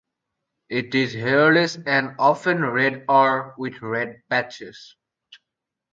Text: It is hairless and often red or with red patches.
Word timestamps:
It 0.69 0.95
is 0.95 1.13
hairless 1.13 1.77
and 1.85 2.15
often 2.17 2.65
red 2.65 3.05
or 3.07 3.53
with 3.59 3.83
red 3.83 4.23
patches. 4.31 4.95